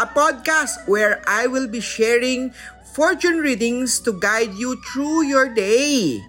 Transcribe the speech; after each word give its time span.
a 0.00 0.06
podcast 0.08 0.88
where 0.88 1.20
I 1.28 1.44
will 1.44 1.68
be 1.68 1.80
sharing 1.80 2.54
fortune 2.96 3.44
readings 3.44 4.00
to 4.08 4.16
guide 4.16 4.52
you 4.56 4.80
through 4.88 5.28
your 5.28 5.52
day. 5.52 6.20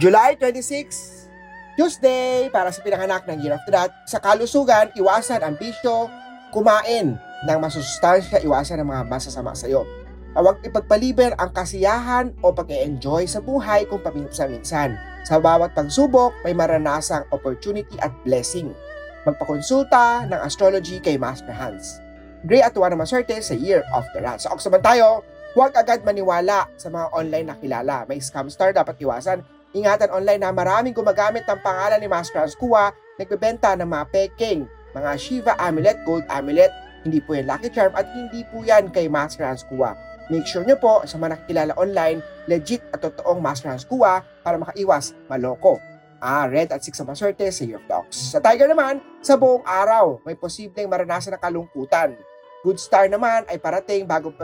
July 0.00 0.34
26, 0.34 1.30
Tuesday, 1.78 2.50
para 2.50 2.74
sa 2.74 2.82
pinanganak 2.82 3.28
ng 3.30 3.38
Year 3.42 3.54
of 3.54 3.62
the 3.68 3.72
Rat. 3.74 3.92
Sa 4.10 4.18
kalusugan, 4.18 4.90
iwasan 4.98 5.44
ang 5.44 5.54
bisyo, 5.54 6.10
kumain 6.50 7.14
ng 7.46 7.58
masustansya, 7.62 8.42
iwasan 8.42 8.82
ang 8.82 8.90
mga 8.90 9.04
masasama 9.06 9.54
sa 9.54 9.70
iyo. 9.70 9.86
Huwag 10.30 10.62
ipagpaliber 10.62 11.34
ang 11.42 11.50
kasiyahan 11.50 12.30
o 12.42 12.54
pag-enjoy 12.54 13.26
sa 13.26 13.42
buhay 13.42 13.86
kung 13.90 13.98
paminsan-minsan. 13.98 14.94
Sa 15.26 15.42
bawat 15.42 15.74
pagsubok, 15.74 16.30
may 16.46 16.54
maranasang 16.54 17.26
opportunity 17.34 17.98
at 17.98 18.14
blessing. 18.22 18.70
Magpakonsulta 19.26 20.30
ng 20.30 20.40
astrology 20.40 21.02
kay 21.02 21.18
Master 21.18 21.52
Hans. 21.52 22.09
Gray 22.40 22.64
at 22.64 22.72
na 22.72 22.96
maswerte 22.96 23.36
sa 23.44 23.52
Year 23.52 23.84
of 23.92 24.08
the 24.16 24.20
Rat. 24.24 24.40
Sa 24.40 24.56
Oksaban 24.56 24.80
tayo, 24.80 25.20
huwag 25.52 25.76
agad 25.76 26.00
maniwala 26.08 26.64
sa 26.80 26.88
mga 26.88 27.12
online 27.12 27.46
na 27.52 27.56
kilala. 27.60 28.08
May 28.08 28.16
scam 28.16 28.48
star 28.48 28.72
dapat 28.72 28.96
iwasan. 28.96 29.44
Ingatan 29.76 30.08
online 30.08 30.40
na 30.40 30.48
maraming 30.48 30.96
gumagamit 30.96 31.44
ng 31.44 31.60
pangalan 31.60 32.00
ni 32.00 32.08
Master 32.08 32.48
Kua, 32.56 32.90
nagbebenta 33.20 33.76
ng 33.76 33.86
mga 33.86 34.04
peking, 34.08 34.64
mga 34.96 35.10
Shiva 35.20 35.52
amulet, 35.60 36.00
gold 36.08 36.24
amulet, 36.32 36.72
hindi 37.04 37.20
po 37.20 37.36
yan 37.36 37.46
lucky 37.46 37.68
charm 37.68 37.92
at 37.92 38.08
hindi 38.16 38.40
po 38.48 38.64
yan 38.64 38.88
kay 38.88 39.06
Master 39.06 39.52
Kua. 39.68 39.92
Make 40.32 40.48
sure 40.48 40.64
nyo 40.64 40.80
po 40.80 41.04
sa 41.04 41.20
mga 41.20 41.36
nakikilala 41.36 41.72
online, 41.76 42.24
legit 42.48 42.80
at 42.90 43.04
totoong 43.04 43.38
Master 43.38 43.76
Kua 43.84 44.24
para 44.40 44.56
makaiwas 44.56 45.12
maloko. 45.28 45.76
Ah, 46.20 46.44
red 46.48 46.68
at 46.72 46.84
6 46.84 47.00
ang 47.00 47.08
maswerte 47.12 47.48
sa 47.48 47.64
Year 47.64 47.80
of 47.80 47.88
Ox. 47.88 48.36
Sa 48.36 48.44
Tiger 48.44 48.68
naman, 48.68 49.00
sa 49.24 49.40
buong 49.40 49.64
araw, 49.64 50.20
may 50.24 50.36
posibleng 50.36 50.88
maranasan 50.88 51.32
ng 51.36 51.40
kalungkutan. 51.40 52.12
Good 52.60 52.76
star 52.76 53.08
naman 53.08 53.48
ay 53.48 53.56
parating 53.56 54.04
bago 54.04 54.36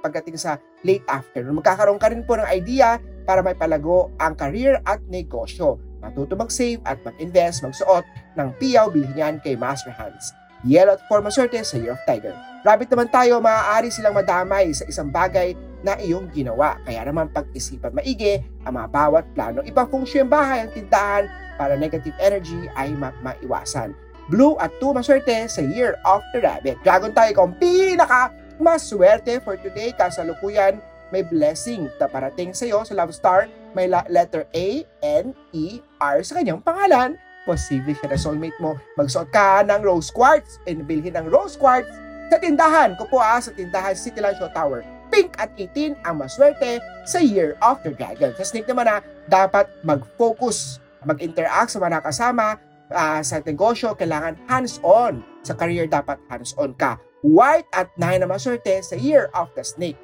pagdating 0.00 0.40
sa 0.40 0.56
late 0.80 1.04
afternoon. 1.04 1.60
Magkakaroon 1.60 2.00
ka 2.00 2.08
rin 2.08 2.24
po 2.24 2.40
ng 2.40 2.48
idea 2.48 2.96
para 3.28 3.44
may 3.44 3.52
palago 3.52 4.08
ang 4.16 4.32
career 4.32 4.80
at 4.88 5.04
negosyo. 5.04 5.76
Matuto 6.00 6.32
mag-save 6.32 6.80
at 6.88 6.96
mag-invest, 7.04 7.60
magsuot 7.60 8.08
ng 8.40 8.48
piyaw 8.56 8.88
bilhin 8.88 9.36
kay 9.44 9.52
Master 9.52 9.92
Hans. 9.92 10.32
Yellow 10.64 10.96
at 10.96 11.02
4 11.12 11.20
maswerte 11.20 11.60
sa 11.60 11.76
Year 11.76 11.92
of 11.92 12.00
Tiger. 12.08 12.32
Rabbit 12.64 12.88
naman 12.88 13.12
tayo, 13.12 13.38
maaari 13.38 13.92
silang 13.92 14.16
madamay 14.16 14.72
sa 14.72 14.88
isang 14.88 15.12
bagay 15.12 15.52
na 15.84 15.94
iyong 16.00 16.32
ginawa. 16.32 16.80
Kaya 16.82 17.04
naman 17.04 17.30
pag-isipan 17.30 17.94
maigi 17.94 18.42
ang 18.64 18.80
mga 18.80 18.88
bawat 18.90 19.24
plano. 19.36 19.60
Ibang 19.62 19.92
funksyon 19.92 20.26
ang 20.26 20.32
bahay 20.32 20.58
ang 20.64 20.72
tindahan 20.72 21.28
para 21.60 21.76
negative 21.78 22.16
energy 22.18 22.58
ay 22.74 22.90
ma- 22.96 23.14
maiwasan. 23.22 23.94
Blue 24.28 24.60
at 24.60 24.72
2 24.76 24.92
maswerte 24.92 25.48
sa 25.48 25.64
Year 25.64 25.96
of 26.04 26.20
the 26.36 26.44
Rabbit. 26.44 26.76
Dragon 26.84 27.12
tayo 27.16 27.32
kung 27.32 27.56
pinaka 27.56 28.28
maswerte 28.60 29.40
for 29.40 29.56
today. 29.56 29.96
Kasalukuyan 29.96 30.76
may 31.08 31.24
blessing 31.24 31.88
na 31.96 32.04
parating 32.04 32.52
sa 32.52 32.68
iyo 32.68 32.84
sa 32.84 32.92
Love 32.92 33.16
Star. 33.16 33.48
May 33.72 33.88
letter 33.88 34.44
A, 34.52 34.84
N, 35.00 35.32
E, 35.56 35.80
R 35.96 36.20
sa 36.20 36.40
kanyang 36.40 36.60
pangalan 36.60 37.16
posible 37.48 37.96
siya 37.96 38.12
na 38.12 38.20
soulmate 38.20 38.60
mo. 38.60 38.76
Magsuot 39.00 39.32
ka 39.32 39.64
ng 39.64 39.80
rose 39.80 40.12
quartz 40.12 40.60
and 40.68 40.84
bilhin 40.84 41.16
ng 41.16 41.32
rose 41.32 41.56
quartz 41.56 41.88
sa 42.28 42.36
tindahan 42.36 42.92
ko 43.00 43.08
po 43.08 43.24
ah, 43.24 43.40
sa 43.40 43.56
tindahan 43.56 43.96
City 43.96 44.20
Show 44.20 44.52
Tower. 44.52 44.84
Pink 45.08 45.32
at 45.40 45.48
18 45.56 46.04
ang 46.04 46.20
maswerte 46.20 46.84
sa 47.08 47.16
Year 47.24 47.56
of 47.64 47.80
the 47.80 47.96
Dragon. 47.96 48.36
Sa 48.36 48.44
snake 48.44 48.68
naman 48.68 48.84
na 48.84 49.00
dapat 49.24 49.64
mag-focus, 49.80 50.76
mag-interact 51.08 51.72
sa 51.72 51.80
mga 51.80 52.04
nakasama, 52.04 52.60
uh, 52.92 53.20
sa 53.20 53.40
negosyo, 53.44 53.94
kailangan 53.96 54.36
hands-on. 54.48 55.24
Sa 55.44 55.56
career, 55.56 55.88
dapat 55.88 56.20
hands-on 56.28 56.76
ka. 56.76 57.00
White 57.24 57.68
at 57.74 57.90
9 57.98 58.22
na 58.22 58.28
maswerte 58.30 58.78
sa 58.84 58.94
Year 58.94 59.32
of 59.34 59.50
the 59.58 59.64
Snake. 59.64 59.98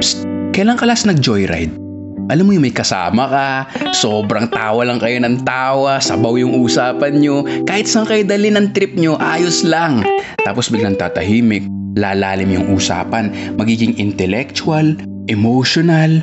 Psst, 0.00 0.24
kailan 0.56 0.80
ka 0.80 0.84
last 0.88 1.04
nag-joyride? 1.04 1.84
Alam 2.32 2.48
mo 2.48 2.52
yung 2.56 2.64
may 2.64 2.72
kasama 2.72 3.28
ka, 3.28 3.48
sobrang 3.92 4.48
tawa 4.48 4.80
lang 4.88 4.96
kayo 4.96 5.20
ng 5.20 5.44
tawa, 5.44 6.00
sabaw 6.00 6.40
yung 6.40 6.56
usapan 6.56 7.20
nyo, 7.20 7.44
kahit 7.68 7.84
saan 7.84 8.08
kayo 8.08 8.24
dali 8.24 8.48
ng 8.48 8.72
trip 8.72 8.96
nyo, 8.96 9.20
ayos 9.20 9.60
lang. 9.60 10.00
Tapos 10.40 10.72
biglang 10.72 10.96
tatahimik, 10.96 11.68
lalalim 11.94 12.50
yung 12.50 12.66
usapan, 12.74 13.30
magiging 13.58 13.96
intellectual, 13.98 14.94
emotional, 15.30 16.20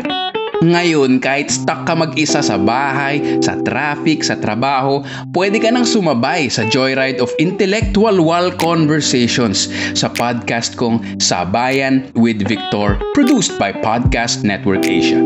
ngayon, 0.61 1.17
kahit 1.17 1.49
stuck 1.49 1.89
ka 1.89 1.97
mag-isa 1.97 2.37
sa 2.45 2.53
bahay, 2.53 3.17
sa 3.41 3.57
traffic, 3.65 4.21
sa 4.21 4.37
trabaho, 4.37 5.01
pwede 5.33 5.57
ka 5.57 5.73
nang 5.73 5.89
sumabay 5.89 6.53
sa 6.53 6.69
joyride 6.69 7.17
of 7.17 7.33
intellectual 7.41 8.21
wall 8.21 8.53
conversations 8.61 9.73
sa 9.97 10.05
podcast 10.13 10.77
kong 10.77 11.01
Sabayan 11.17 12.13
with 12.13 12.45
Victor, 12.45 13.01
produced 13.17 13.57
by 13.57 13.73
Podcast 13.73 14.45
Network 14.45 14.85
Asia. 14.85 15.17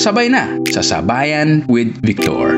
Sabay 0.00 0.32
na 0.32 0.56
sa 0.72 0.80
Sabayan 0.80 1.68
with 1.68 1.92
Victor. 2.00 2.56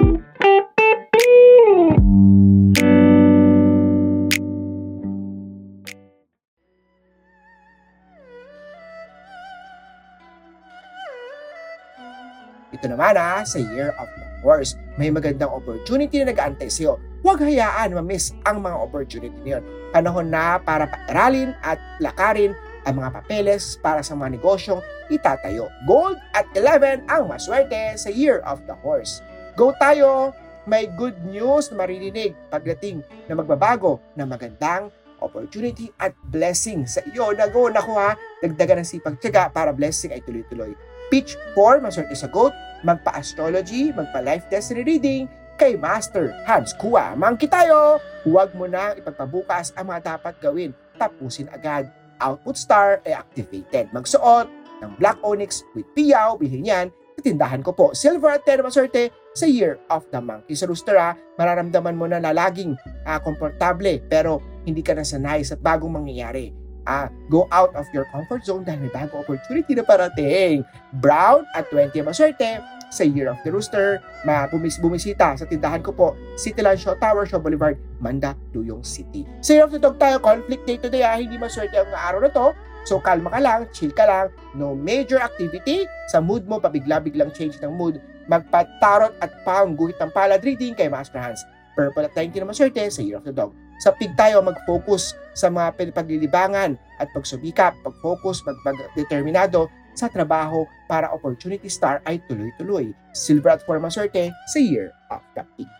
Ito 12.71 12.87
naman 12.87 13.19
ha, 13.19 13.43
sa 13.43 13.59
Year 13.59 13.91
of 13.99 14.07
the 14.15 14.27
Horse. 14.47 14.79
May 14.95 15.11
magandang 15.11 15.51
opportunity 15.51 16.23
na 16.23 16.31
nag-aantay 16.31 16.71
sa 16.71 16.81
iyo. 16.87 16.95
Huwag 17.21 17.43
hayaan 17.43 17.93
ma-miss 17.93 18.33
ang 18.47 18.63
mga 18.65 18.77
opportunity 18.81 19.39
niyon. 19.43 19.67
Panahon 19.91 20.31
na 20.31 20.57
para 20.63 20.89
paaralin 20.89 21.53
at 21.61 21.77
lakarin 21.99 22.55
ang 22.89 22.97
mga 22.97 23.13
papeles 23.21 23.77
para 23.83 24.01
sa 24.01 24.17
mga 24.17 24.41
negosyong 24.41 24.81
itatayo. 25.13 25.69
Gold 25.85 26.17
at 26.33 26.49
11 26.57 27.11
ang 27.11 27.29
maswerte 27.29 27.99
sa 27.99 28.09
Year 28.09 28.41
of 28.47 28.63
the 28.65 28.77
Horse. 28.81 29.21
Go 29.59 29.75
tayo! 29.77 30.33
May 30.69 30.87
good 30.93 31.17
news 31.27 31.73
na 31.73 31.83
maririnig 31.83 32.37
pagdating 32.53 33.03
na 33.27 33.35
magbabago 33.35 33.99
na 34.15 34.29
magandang 34.29 34.93
opportunity 35.21 35.93
at 36.01 36.17
blessing 36.33 36.89
sa 36.89 37.05
iyo. 37.05 37.33
Nago, 37.37 37.69
naku 37.69 37.93
ha, 37.97 38.17
dagdagan 38.41 38.85
ng 38.85 38.89
sipag 38.89 39.21
tiyaga 39.21 39.53
para 39.53 39.75
blessing 39.75 40.13
ay 40.13 40.25
tuloy-tuloy. 40.25 40.73
Pitch 41.11 41.35
4, 41.59 41.83
maswerte 41.83 42.15
sa 42.15 42.31
goat, 42.31 42.55
magpa-astrology, 42.87 43.91
magpa-life 43.91 44.47
destiny 44.47 44.87
reading, 44.87 45.27
kay 45.59 45.75
Master 45.77 46.33
Hans 46.47 46.73
Kua. 46.79 47.19
Mangki 47.19 47.51
tayo! 47.51 47.99
Huwag 48.25 48.55
mo 48.55 48.65
nang 48.71 48.97
ipagpabukas 48.97 49.75
ang 49.75 49.91
mga 49.91 50.17
dapat 50.17 50.39
gawin. 50.41 50.71
Tapusin 50.97 51.51
agad. 51.53 51.91
Output 52.23 52.57
star 52.57 53.03
ay 53.05 53.19
activated. 53.19 53.91
Magsuot 53.91 54.47
ng 54.81 54.93
Black 54.97 55.19
Onyx 55.21 55.67
with 55.75 55.89
Piyaw, 55.93 56.39
bilhin 56.39 56.65
yan 56.65 56.89
tindahan 57.21 57.61
ko 57.61 57.77
po. 57.77 57.93
Silver 57.93 58.41
at 58.41 58.43
10 58.49 58.65
maswerte 58.65 59.13
sa 59.37 59.47
Year 59.47 59.79
of 59.93 60.09
the 60.09 60.19
Monkey. 60.19 60.57
Sa 60.57 60.67
rooster 60.67 60.97
ha, 60.97 61.15
mararamdaman 61.37 61.95
mo 61.95 62.09
na 62.09 62.19
na 62.19 62.33
laging 62.33 62.75
uh, 63.05 63.21
komportable 63.21 64.01
pero 64.09 64.41
hindi 64.65 64.81
ka 64.81 64.97
nasanay 64.97 65.45
sa 65.45 65.55
bagong 65.55 66.01
mangyayari 66.01 66.51
uh, 66.87 67.09
go 67.29 67.49
out 67.51 67.75
of 67.77 67.89
your 67.93 68.07
comfort 68.09 68.45
zone 68.45 68.65
dahil 68.65 68.87
may 68.87 68.93
bagong 68.93 69.25
opportunity 69.25 69.77
na 69.77 69.85
parating. 69.85 70.65
Brown 71.01 71.45
at 71.57 71.69
20 71.73 71.97
maswerte 72.07 72.61
sa 72.91 73.07
Year 73.07 73.31
of 73.31 73.39
the 73.47 73.51
Rooster. 73.55 74.03
Ma 74.27 74.51
bumis 74.51 74.77
bumisita 74.77 75.39
sa 75.39 75.47
tindahan 75.47 75.81
ko 75.81 75.95
po, 75.95 76.09
Cityland 76.37 76.77
Show 76.77 76.99
Tower, 76.99 77.25
Show 77.25 77.41
Boulevard, 77.41 77.79
Manda, 78.03 78.35
Duyong 78.53 78.85
City. 78.85 79.25
Sa 79.41 79.57
Year 79.57 79.65
of 79.65 79.73
the 79.73 79.81
Dog 79.81 79.97
tayo, 79.97 80.19
conflict 80.21 80.67
day 80.67 80.77
today 80.77 81.07
ah, 81.07 81.17
hindi 81.17 81.39
maswerte 81.39 81.79
ang 81.79 81.95
araw 81.95 82.21
na 82.27 82.31
to. 82.35 82.53
So 82.85 82.99
kalma 82.99 83.31
ka 83.31 83.41
lang, 83.41 83.61
chill 83.71 83.95
ka 83.95 84.05
lang, 84.05 84.27
no 84.57 84.75
major 84.75 85.23
activity. 85.23 85.87
Sa 86.11 86.19
mood 86.19 86.45
mo, 86.51 86.59
pabigla-biglang 86.59 87.31
change 87.33 87.57
ng 87.63 87.73
mood. 87.73 88.03
Magpatarot 88.27 89.15
at 89.23 89.31
pound, 89.47 89.79
guhit 89.79 89.97
ng 89.99 90.11
palad 90.13 90.43
reading 90.43 90.75
kay 90.75 90.91
Master 90.91 91.23
Hans. 91.23 91.41
Purple 91.79 92.11
at 92.11 92.15
90 92.19 92.43
na 92.43 92.51
maswerte 92.51 92.83
sa 92.91 93.01
Year 93.01 93.17
of 93.17 93.25
the 93.25 93.33
Dog. 93.33 93.55
Sa 93.81 93.97
pig 93.97 94.13
tayo 94.13 94.45
mag-focus 94.45 95.17
sa 95.33 95.49
mga 95.49 95.73
paglilibangan 95.97 96.77
at 97.01 97.09
pagsubikap, 97.17 97.73
pag-focus, 97.81 98.45
mag-determinado 98.45 99.73
sa 99.97 100.13
trabaho 100.13 100.69
para 100.85 101.09
opportunity 101.17 101.73
star 101.73 102.05
ay 102.05 102.21
tuloy-tuloy. 102.29 102.93
Silver 103.17 103.57
at 103.57 103.65
forma 103.65 103.89
swerte 103.89 104.29
sa 104.53 104.61
Year 104.61 104.93
of 105.09 105.25
the 105.33 105.45
Pig. 105.57 105.80